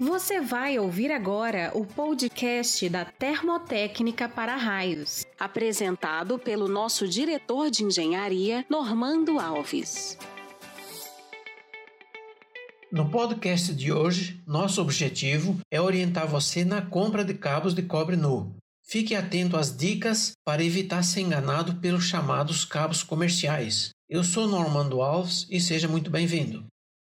[0.00, 7.84] Você vai ouvir agora o podcast da Termotécnica para Raios, apresentado pelo nosso diretor de
[7.84, 10.16] engenharia, Normando Alves.
[12.90, 18.16] No podcast de hoje, nosso objetivo é orientar você na compra de cabos de cobre
[18.16, 18.54] nu.
[18.82, 23.90] Fique atento às dicas para evitar ser enganado pelos chamados cabos comerciais.
[24.08, 26.64] Eu sou Normando Alves e seja muito bem-vindo.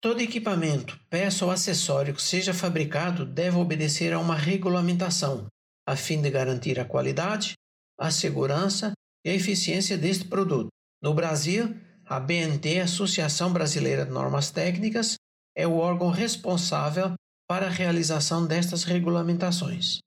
[0.00, 5.46] Todo equipamento, peça ou acessório que seja fabricado deve obedecer a uma regulamentação,
[5.86, 7.54] a fim de garantir a qualidade,
[7.98, 8.92] a segurança
[9.24, 10.68] e a eficiência deste produto.
[11.02, 15.16] No Brasil, a BNT, Associação Brasileira de Normas Técnicas,
[15.56, 17.14] é o órgão responsável
[17.48, 19.98] para a realização destas regulamentações.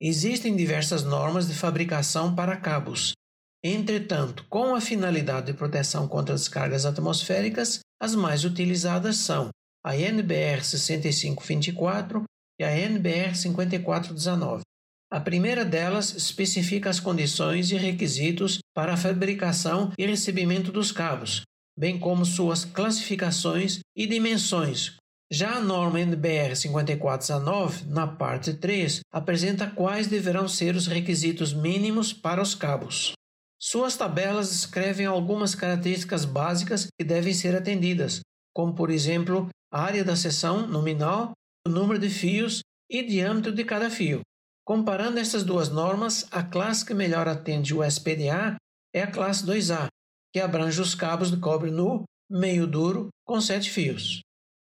[0.00, 3.12] Existem diversas normas de fabricação para cabos.
[3.62, 9.50] Entretanto, com a finalidade de proteção contra descargas atmosféricas, as mais utilizadas são
[9.84, 12.24] a NBR 6524
[12.58, 14.62] e a NBR 5419.
[15.12, 21.42] A primeira delas especifica as condições e requisitos para a fabricação e recebimento dos cabos,
[21.76, 24.96] bem como suas classificações e dimensões.
[25.32, 32.12] Já a norma NBR 5419, na parte 3, apresenta quais deverão ser os requisitos mínimos
[32.12, 33.12] para os cabos.
[33.62, 38.20] Suas tabelas descrevem algumas características básicas que devem ser atendidas,
[38.54, 41.32] como por exemplo a área da seção nominal,
[41.66, 44.22] o número de fios e diâmetro de cada fio.
[44.64, 48.56] Comparando essas duas normas, a classe que melhor atende o SPDA
[48.94, 49.88] é a classe 2A,
[50.32, 54.20] que abrange os cabos de cobre nu, meio duro, com 7 fios.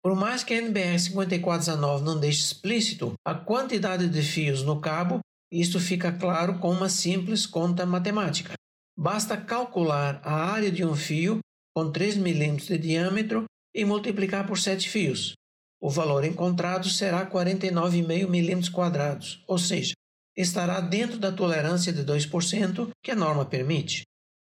[0.03, 5.21] Por mais que a NBR 5419 não deixe explícito a quantidade de fios no cabo,
[5.49, 8.55] isto fica claro com uma simples conta matemática.
[8.95, 11.39] Basta calcular a área de um fio
[11.75, 15.33] com 3 mm de diâmetro e multiplicar por 7 fios.
[15.81, 19.93] O valor encontrado será 49,5 mm, ou seja,
[20.37, 24.03] estará dentro da tolerância de 2% que a norma permite.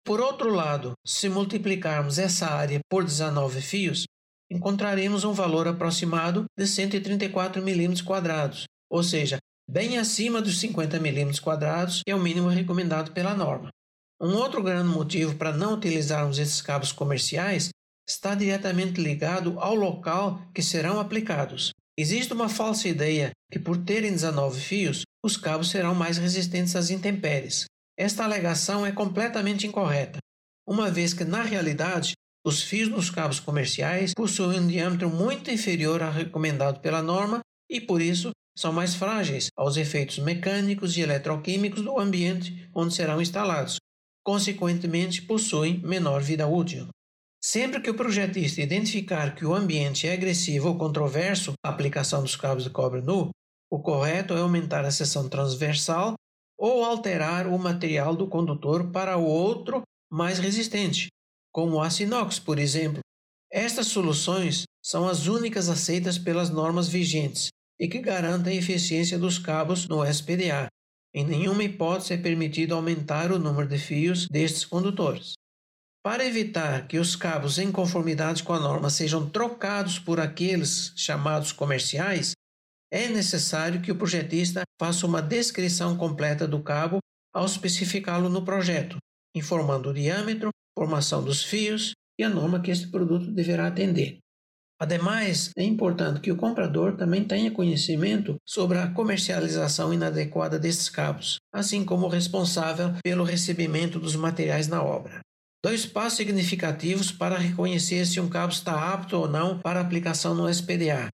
[0.05, 4.05] Por outro lado, se multiplicarmos essa área por 19 fios,
[4.51, 8.03] encontraremos um valor aproximado de 134 mm,
[8.91, 11.31] ou seja, bem acima dos 50 mm,
[12.05, 13.69] que é o mínimo recomendado pela norma.
[14.21, 17.69] Um outro grande motivo para não utilizarmos esses cabos comerciais
[18.07, 21.71] está diretamente ligado ao local que serão aplicados.
[21.97, 26.89] Existe uma falsa ideia que, por terem 19 fios, os cabos serão mais resistentes às
[26.89, 27.65] intempéries.
[27.97, 30.19] Esta alegação é completamente incorreta,
[30.67, 32.13] uma vez que, na realidade,
[32.45, 37.39] os fios nos cabos comerciais possuem um diâmetro muito inferior ao recomendado pela norma
[37.69, 43.21] e, por isso, são mais frágeis aos efeitos mecânicos e eletroquímicos do ambiente onde serão
[43.21, 43.77] instalados,
[44.25, 46.87] consequentemente possuem menor vida útil.
[47.39, 52.35] Sempre que o projetista identificar que o ambiente é agressivo ou controverso à aplicação dos
[52.35, 53.29] cabos de cobre nu,
[53.69, 56.15] o correto é aumentar a seção transversal
[56.57, 61.07] ou alterar o material do condutor para o outro mais resistente,
[61.51, 63.01] como o aço inox, por exemplo.
[63.51, 67.49] Estas soluções são as únicas aceitas pelas normas vigentes
[67.79, 70.67] e que garantem a eficiência dos cabos no SPDA,
[71.15, 75.35] em nenhuma hipótese é permitido aumentar o número de fios destes condutores.
[76.03, 81.53] Para evitar que os cabos em conformidade com a norma sejam trocados por aqueles chamados
[81.53, 82.33] comerciais,
[82.91, 86.99] é necessário que o projetista faça uma descrição completa do cabo
[87.33, 88.97] ao especificá-lo no projeto,
[89.33, 94.19] informando o diâmetro, formação dos fios e a norma que este produto deverá atender.
[94.77, 101.37] Ademais, é importante que o comprador também tenha conhecimento sobre a comercialização inadequada destes cabos,
[101.53, 105.21] assim como o responsável pelo recebimento dos materiais na obra.
[105.63, 110.49] Dois passos significativos para reconhecer se um cabo está apto ou não para aplicação no
[110.49, 111.07] SPDA: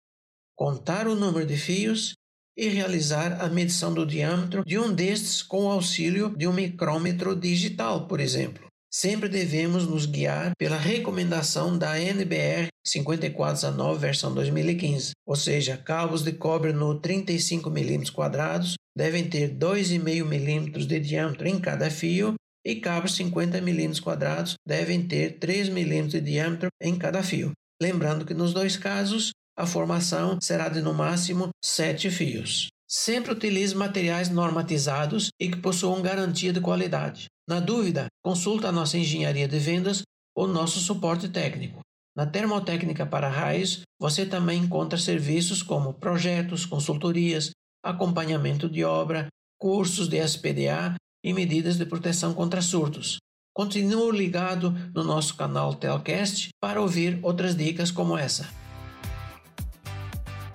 [0.55, 2.13] contar o número de fios
[2.57, 7.35] e realizar a medição do diâmetro de um destes com o auxílio de um micrômetro
[7.35, 8.70] digital, por exemplo.
[8.94, 16.34] Sempre devemos nos guiar pela recomendação da NBR 5419 versão 2015, ou seja, cabos de
[16.34, 22.34] cobre no 35 mm quadrados devem ter 2,5 mm de diâmetro em cada fio
[22.66, 27.53] e cabos 50 mm quadrados devem ter 3 mm de diâmetro em cada fio.
[27.82, 32.67] Lembrando que nos dois casos a formação será de no máximo 7 fios.
[32.90, 37.28] Sempre utilize materiais normatizados e que possuam garantia de qualidade.
[37.51, 40.03] Na dúvida, consulta a nossa engenharia de vendas
[40.33, 41.81] ou nosso suporte técnico.
[42.15, 47.51] Na Termotécnica para Raios, você também encontra serviços como projetos, consultorias,
[47.83, 49.27] acompanhamento de obra,
[49.59, 53.17] cursos de SPDA e medidas de proteção contra surtos.
[53.53, 58.47] Continue ligado no nosso canal Telcast para ouvir outras dicas como essa.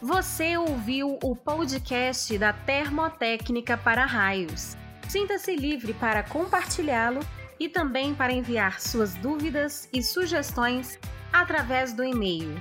[0.01, 4.79] Você ouviu o podcast da Termotécnica para Raios.
[5.09, 7.21] Sinta-se livre para compartilhá-lo
[7.59, 10.99] e também para enviar suas dúvidas e sugestões
[11.33, 12.55] através do e-mail